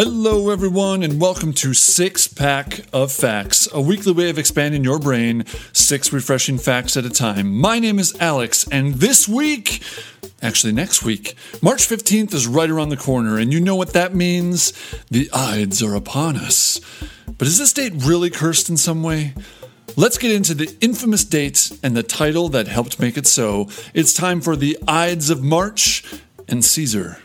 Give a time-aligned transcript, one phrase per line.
[0.00, 5.00] Hello, everyone, and welcome to Six Pack of Facts, a weekly way of expanding your
[5.00, 7.52] brain, six refreshing facts at a time.
[7.52, 9.82] My name is Alex, and this week,
[10.40, 14.14] actually next week, March 15th is right around the corner, and you know what that
[14.14, 14.72] means?
[15.10, 16.80] The Ides are upon us.
[17.36, 19.34] But is this date really cursed in some way?
[19.96, 23.68] Let's get into the infamous date and the title that helped make it so.
[23.94, 26.04] It's time for the Ides of March
[26.46, 27.18] and Caesar.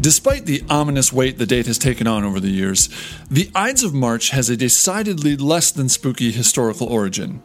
[0.00, 2.88] Despite the ominous weight the date has taken on over the years,
[3.30, 7.42] the Ides of March has a decidedly less than spooky historical origin.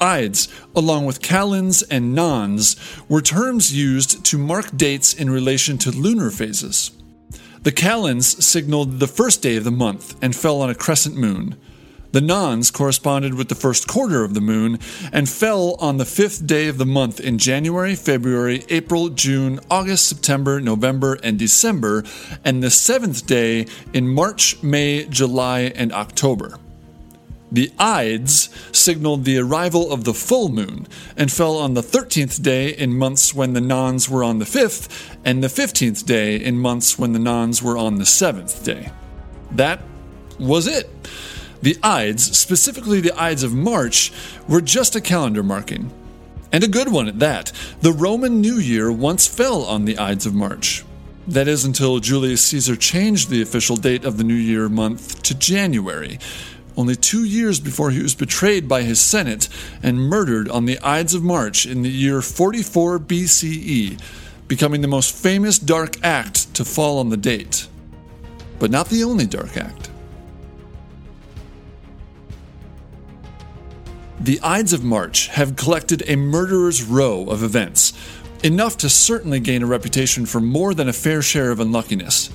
[0.00, 2.76] Ides, along with kalends and nones,
[3.10, 6.90] were terms used to mark dates in relation to lunar phases.
[7.64, 11.56] The kalends signaled the first day of the month and fell on a crescent moon.
[12.12, 14.80] The nones corresponded with the first quarter of the moon
[15.12, 20.08] and fell on the fifth day of the month in January, February, April, June, August,
[20.08, 22.02] September, November, and December,
[22.44, 26.58] and the seventh day in March, May, July, and October.
[27.52, 32.70] The Ides signaled the arrival of the full moon and fell on the 13th day
[32.70, 36.98] in months when the nones were on the 5th, and the 15th day in months
[36.98, 38.90] when the nones were on the 7th day.
[39.52, 39.82] That
[40.38, 40.88] was it.
[41.62, 44.12] The Ides, specifically the Ides of March,
[44.48, 45.92] were just a calendar marking.
[46.52, 47.52] And a good one at that.
[47.80, 50.84] The Roman New Year once fell on the Ides of March.
[51.28, 55.34] That is until Julius Caesar changed the official date of the New Year month to
[55.34, 56.18] January,
[56.76, 59.48] only two years before he was betrayed by his Senate
[59.82, 64.00] and murdered on the Ides of March in the year 44 BCE,
[64.48, 67.68] becoming the most famous dark act to fall on the date.
[68.58, 69.89] But not the only dark act.
[74.22, 77.94] The Ides of March have collected a murderer's row of events,
[78.44, 82.28] enough to certainly gain a reputation for more than a fair share of unluckiness.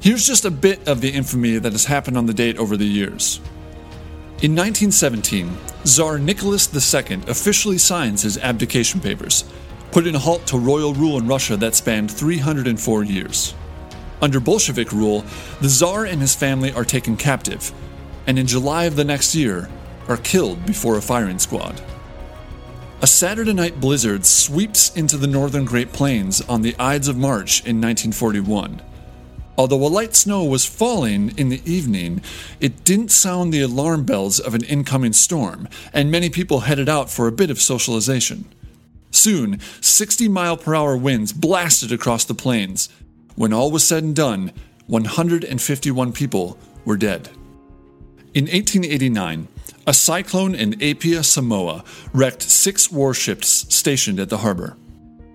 [0.00, 2.86] Here's just a bit of the infamy that has happened on the date over the
[2.86, 3.40] years.
[4.40, 9.44] In 1917, Tsar Nicholas II officially signs his abdication papers,
[9.92, 13.54] putting a halt to royal rule in Russia that spanned 304 years.
[14.22, 15.26] Under Bolshevik rule,
[15.60, 17.70] the Tsar and his family are taken captive,
[18.26, 19.68] and in July of the next year,
[20.08, 21.80] are killed before a firing squad.
[23.00, 27.60] A Saturday night blizzard sweeps into the northern Great Plains on the Ides of March
[27.60, 28.82] in 1941.
[29.56, 32.22] Although a light snow was falling in the evening,
[32.60, 37.10] it didn't sound the alarm bells of an incoming storm, and many people headed out
[37.10, 38.44] for a bit of socialization.
[39.10, 42.88] Soon, 60 mile per hour winds blasted across the plains.
[43.36, 44.52] When all was said and done,
[44.86, 47.28] 151 people were dead.
[48.34, 49.48] In 1889,
[49.88, 51.82] a cyclone in Apia, Samoa,
[52.12, 54.76] wrecked six warships stationed at the harbor.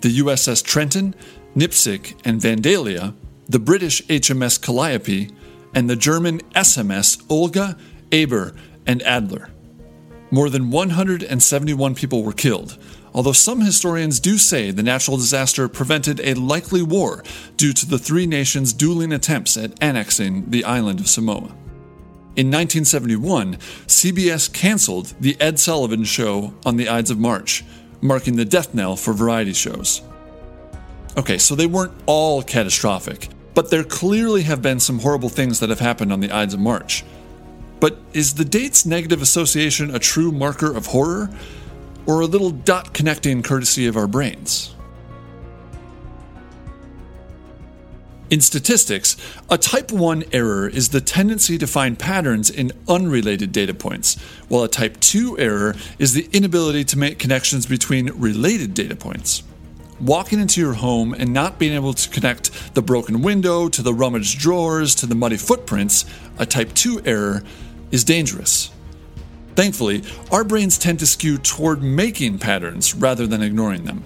[0.00, 1.14] The USS Trenton,
[1.54, 3.12] Nipsic, and Vandalia,
[3.46, 5.28] the British HMS Calliope,
[5.74, 7.76] and the German SMS Olga,
[8.10, 8.54] Eber,
[8.86, 9.50] and Adler.
[10.30, 12.78] More than 171 people were killed,
[13.12, 17.22] although some historians do say the natural disaster prevented a likely war
[17.58, 21.54] due to the three nations' dueling attempts at annexing the island of Samoa.
[22.38, 23.56] In 1971,
[23.88, 27.64] CBS canceled The Ed Sullivan Show on the Ides of March,
[28.00, 30.02] marking the death knell for variety shows.
[31.16, 35.68] Okay, so they weren't all catastrophic, but there clearly have been some horrible things that
[35.68, 37.04] have happened on the Ides of March.
[37.80, 41.30] But is the date's negative association a true marker of horror,
[42.06, 44.76] or a little dot connecting courtesy of our brains?
[48.30, 49.16] In statistics,
[49.48, 54.16] a type 1 error is the tendency to find patterns in unrelated data points,
[54.48, 59.42] while a type 2 error is the inability to make connections between related data points.
[59.98, 63.94] Walking into your home and not being able to connect the broken window to the
[63.94, 66.04] rummaged drawers to the muddy footprints,
[66.38, 67.42] a type 2 error,
[67.90, 68.70] is dangerous.
[69.54, 74.04] Thankfully, our brains tend to skew toward making patterns rather than ignoring them.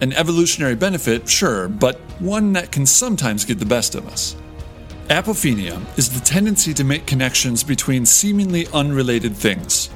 [0.00, 4.34] An evolutionary benefit, sure, but one that can sometimes get the best of us.
[5.08, 9.90] Apophenia is the tendency to make connections between seemingly unrelated things.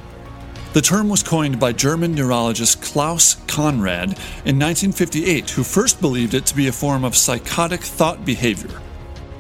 [0.74, 4.10] The term was coined by German neurologist Klaus Conrad
[4.44, 8.82] in 1958, who first believed it to be a form of psychotic thought behavior.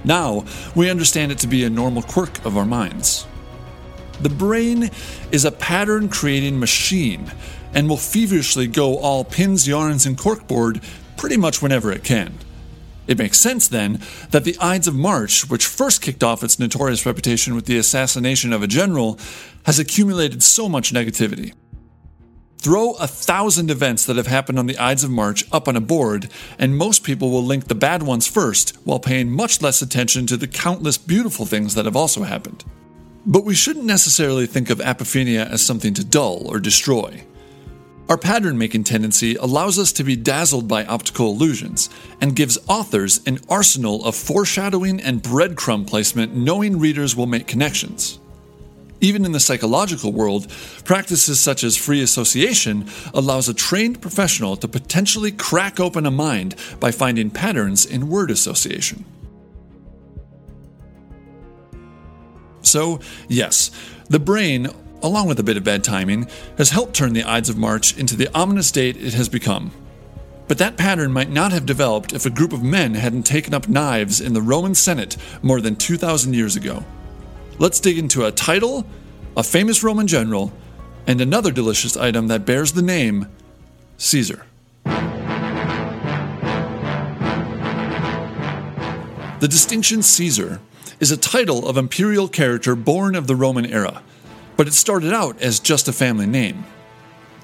[0.04, 0.44] Now,
[0.74, 3.26] we understand it to be a normal quirk of our minds.
[4.20, 4.90] The brain
[5.32, 7.32] is a pattern creating machine
[7.74, 10.82] and will feverishly go all pins, yarns, and corkboard
[11.16, 12.38] pretty much whenever it can.
[13.06, 14.00] It makes sense, then,
[14.30, 18.52] that the Ides of March, which first kicked off its notorious reputation with the assassination
[18.52, 19.18] of a general,
[19.64, 21.52] has accumulated so much negativity.
[22.58, 25.82] Throw a thousand events that have happened on the Ides of March up on a
[25.82, 30.26] board, and most people will link the bad ones first, while paying much less attention
[30.26, 32.64] to the countless beautiful things that have also happened.
[33.26, 37.24] But we shouldn't necessarily think of apophenia as something to dull or destroy.
[38.06, 41.88] Our pattern making tendency allows us to be dazzled by optical illusions
[42.20, 48.18] and gives authors an arsenal of foreshadowing and breadcrumb placement knowing readers will make connections.
[49.00, 50.48] Even in the psychological world,
[50.84, 56.54] practices such as free association allows a trained professional to potentially crack open a mind
[56.80, 59.04] by finding patterns in word association.
[62.62, 63.70] So, yes,
[64.08, 64.68] the brain
[65.04, 68.16] along with a bit of bad timing, has helped turn the Ides of March into
[68.16, 69.70] the ominous date it has become.
[70.48, 73.68] But that pattern might not have developed if a group of men hadn't taken up
[73.68, 76.82] knives in the Roman Senate more than 2,000 years ago.
[77.58, 78.86] Let's dig into a title,
[79.36, 80.54] a famous Roman general,
[81.06, 83.28] and another delicious item that bears the name
[83.98, 84.46] Caesar.
[89.40, 90.60] The distinction Caesar
[90.98, 94.02] is a title of imperial character born of the Roman era
[94.56, 96.64] but it started out as just a family name.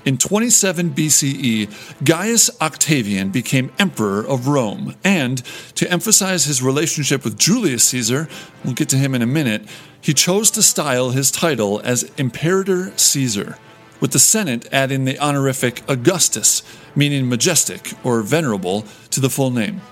[0.03, 5.43] In 27 BCE, Gaius Octavian became emperor of Rome, and
[5.75, 8.27] to emphasize his relationship with Julius Caesar,
[8.65, 9.67] we'll get to him in a minute,
[10.01, 13.59] he chose to style his title as Imperator Caesar,
[14.01, 16.63] with the Senate adding the honorific Augustus,
[16.97, 19.83] meaning majestic or venerable, to the full name.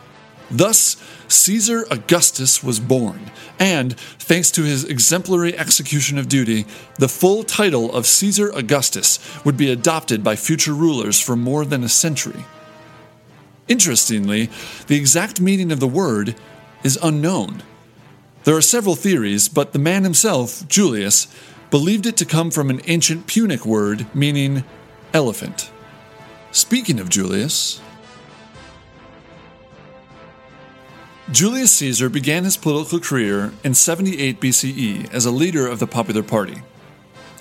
[0.50, 0.97] Thus,
[1.29, 6.65] Caesar Augustus was born, and, thanks to his exemplary execution of duty,
[6.97, 11.85] the full title of Caesar Augustus would be adopted by future rulers for more than
[11.85, 12.45] a century.
[13.69, 14.49] Interestingly,
[14.87, 16.35] the exact meaning of the word
[16.83, 17.63] is unknown.
[18.45, 21.27] There are several theories, but the man himself, Julius,
[21.71, 24.65] believed it to come from an ancient Punic word meaning
[25.13, 25.71] elephant.
[26.51, 27.83] Speaking of Julius,
[31.31, 36.23] Julius Caesar began his political career in 78 BCE as a leader of the Popular
[36.23, 36.63] Party.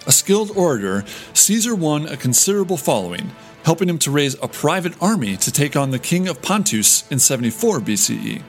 [0.06, 3.32] A skilled orator, Caesar won a considerable following,
[3.64, 7.18] helping him to raise a private army to take on the king of Pontus in
[7.18, 8.44] 74 BCE.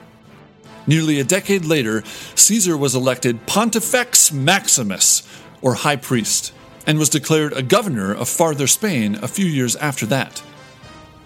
[0.85, 2.03] Nearly a decade later,
[2.35, 5.23] Caesar was elected Pontifex Maximus,
[5.61, 6.51] or High Priest,
[6.85, 10.43] and was declared a governor of Farther Spain a few years after that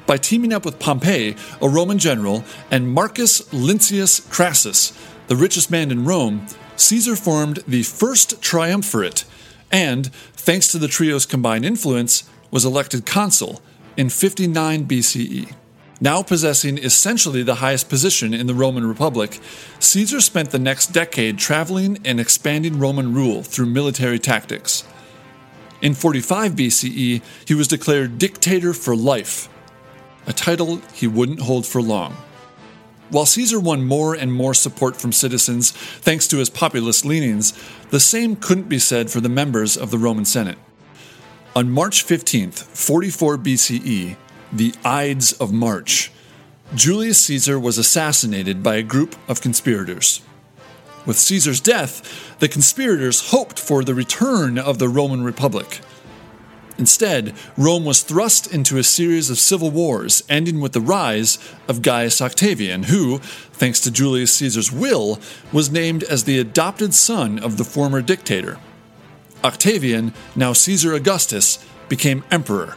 [0.05, 4.97] by teaming up with Pompey, a Roman general, and Marcus Licinius Crassus,
[5.27, 6.45] the richest man in Rome,
[6.75, 9.25] Caesar formed the first triumvirate
[9.71, 13.61] and, thanks to the trio's combined influence, was elected consul
[13.97, 15.53] in 59 BCE.
[16.01, 19.39] Now possessing essentially the highest position in the Roman Republic,
[19.79, 24.83] Caesar spent the next decade traveling and expanding Roman rule through military tactics.
[25.81, 29.49] In 45 BCE, he was declared dictator for life
[30.25, 32.15] a title he wouldn't hold for long.
[33.09, 37.53] While Caesar won more and more support from citizens thanks to his populist leanings,
[37.91, 40.57] the same couldn't be said for the members of the Roman Senate.
[41.55, 44.15] On March 15th, 44 BCE,
[44.51, 46.11] the Ides of March,
[46.73, 50.21] Julius Caesar was assassinated by a group of conspirators.
[51.05, 55.81] With Caesar's death, the conspirators hoped for the return of the Roman Republic.
[56.77, 61.83] Instead, Rome was thrust into a series of civil wars, ending with the rise of
[61.83, 65.19] Gaius Octavian, who, thanks to Julius Caesar's will,
[65.51, 68.57] was named as the adopted son of the former dictator.
[69.43, 72.75] Octavian, now Caesar Augustus, became emperor,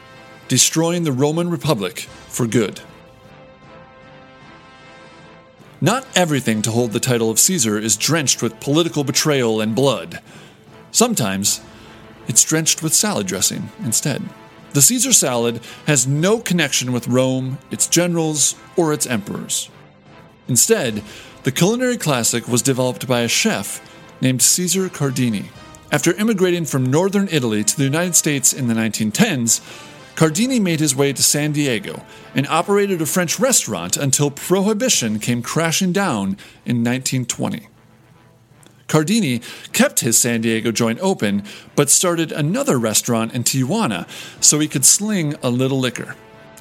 [0.49, 2.81] destroying the Roman Republic for good.
[5.81, 10.21] Not everything to hold the title of Caesar is drenched with political betrayal and blood.
[10.91, 11.61] Sometimes
[12.29, 14.23] it's drenched with salad dressing instead.
[14.73, 19.71] The Caesar salad has no connection with Rome, its generals, or its emperors.
[20.49, 21.03] Instead,
[21.45, 23.81] the culinary classic was developed by a chef
[24.21, 25.47] named Caesar Cardini.
[25.91, 29.61] After immigrating from northern Italy to the United States in the 1910s,
[30.17, 32.03] Cardini made his way to San Diego
[32.35, 37.69] and operated a French restaurant until Prohibition came crashing down in 1920.
[38.89, 41.43] Cardini kept his San Diego joint open,
[41.75, 44.09] but started another restaurant in Tijuana
[44.41, 46.15] so he could sling a little liquor.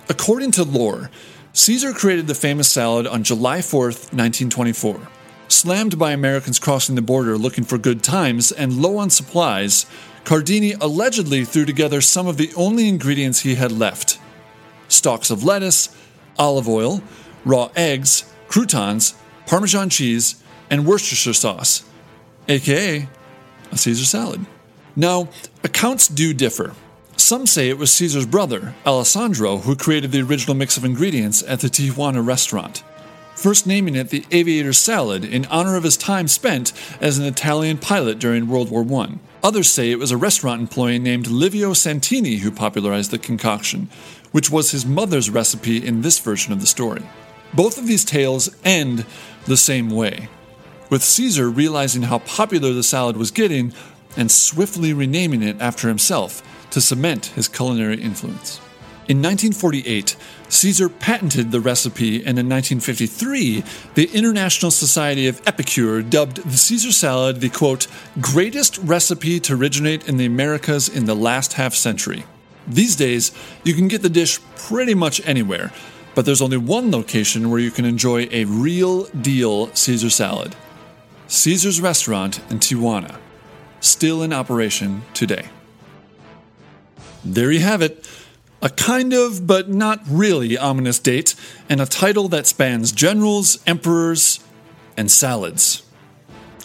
[0.10, 1.12] According to lore,
[1.54, 5.08] Caesar created the famous salad on July 4, 1924.
[5.48, 9.86] Slammed by Americans crossing the border looking for good times and low on supplies,
[10.24, 14.20] Cardini allegedly threw together some of the only ingredients he had left
[14.88, 15.96] stalks of lettuce,
[16.38, 17.02] olive oil,
[17.44, 19.16] raw eggs, croutons,
[19.48, 21.84] Parmesan cheese, and Worcestershire sauce
[22.48, 23.08] aka
[23.72, 24.46] a Caesar salad.
[24.96, 25.28] Now,
[25.64, 26.74] accounts do differ.
[27.18, 31.62] Some say it was Caesar's brother, Alessandro, who created the original mix of ingredients at
[31.62, 32.84] the Tijuana restaurant,
[33.36, 36.72] first naming it the aviator's salad in honor of his time spent
[37.02, 39.18] as an Italian pilot during World War I.
[39.44, 43.90] Others say it was a restaurant employee named Livio Santini who popularized the concoction,
[44.32, 47.02] which was his mother's recipe in this version of the story.
[47.54, 49.06] Both of these tales end
[49.46, 50.30] the same way,
[50.90, 53.74] with Caesar realizing how popular the salad was getting
[54.18, 58.60] and swiftly renaming it after himself to cement his culinary influence.
[59.08, 60.16] In 1948,
[60.50, 63.64] Caesar patented the recipe, and in 1953,
[63.94, 67.86] the International Society of Epicure dubbed the Caesar salad the quote,
[68.20, 72.24] greatest recipe to originate in the Americas in the last half century.
[72.68, 73.32] These days,
[73.64, 75.72] you can get the dish pretty much anywhere,
[76.16, 80.56] but there's only one location where you can enjoy a real deal Caesar salad
[81.28, 83.18] Caesar's Restaurant in Tijuana,
[83.80, 85.48] still in operation today.
[87.24, 88.08] There you have it.
[88.62, 91.36] A kind of, but not really ominous date,
[91.70, 94.40] and a title that spans generals, emperors,
[94.96, 95.84] and salads.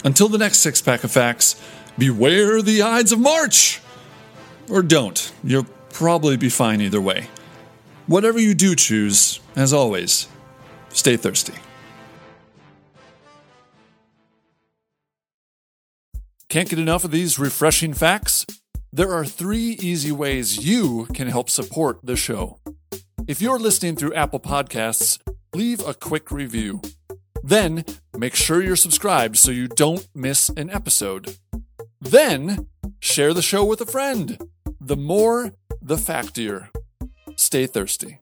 [0.05, 1.61] Until the next six pack of facts,
[1.99, 3.81] beware the Ides of March!
[4.71, 5.33] Or don't.
[5.43, 7.29] You'll probably be fine either way.
[8.07, 10.29] Whatever you do choose, as always,
[10.91, 11.55] stay thirsty.
[16.51, 18.45] Can't get enough of these refreshing facts?
[18.93, 22.59] There are three easy ways you can help support the show.
[23.29, 25.21] If you're listening through Apple Podcasts,
[25.55, 26.83] leave a quick review.
[27.45, 27.85] Then
[28.19, 31.37] make sure you're subscribed so you don't miss an episode.
[32.01, 32.67] Then
[32.99, 34.37] share the show with a friend.
[34.81, 36.71] The more, the factier.
[37.37, 38.20] Stay thirsty.